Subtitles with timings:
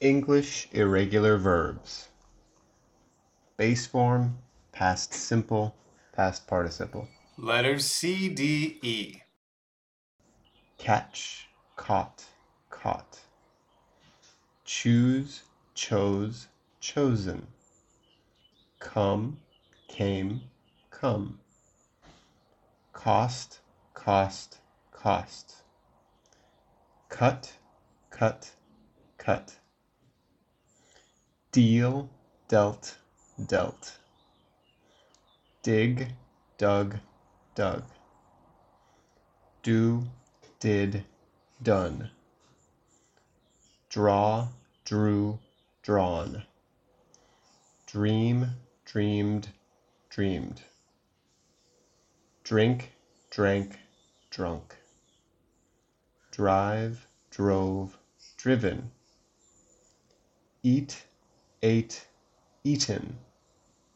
[0.00, 2.08] English irregular verbs.
[3.58, 4.38] Base form,
[4.72, 5.76] past simple,
[6.14, 7.06] past participle.
[7.36, 9.20] Letters C, D, E.
[10.78, 12.24] Catch, caught,
[12.70, 13.18] caught.
[14.64, 15.42] Choose,
[15.74, 16.48] chose,
[16.80, 17.46] chosen.
[18.78, 19.38] Come,
[19.86, 20.40] came,
[20.90, 21.40] come.
[22.94, 23.60] Cost,
[23.92, 24.60] cost,
[24.92, 25.56] cost.
[27.10, 27.52] Cut,
[28.10, 28.50] cut,
[29.18, 29.58] cut.
[31.52, 32.08] Deal,
[32.46, 32.96] dealt,
[33.44, 33.98] dealt.
[35.64, 36.12] Dig,
[36.58, 36.96] dug,
[37.56, 37.82] dug.
[39.64, 40.04] Do,
[40.60, 41.02] did,
[41.60, 42.08] done.
[43.88, 44.46] Draw,
[44.84, 45.40] drew,
[45.82, 46.44] drawn.
[47.84, 48.50] Dream,
[48.84, 49.48] dreamed,
[50.08, 50.62] dreamed.
[52.44, 52.92] Drink,
[53.28, 53.76] drank,
[54.30, 54.76] drunk.
[56.30, 57.98] Drive, drove,
[58.36, 58.92] driven.
[60.62, 61.06] Eat,
[61.62, 62.06] ate,
[62.64, 63.18] eaten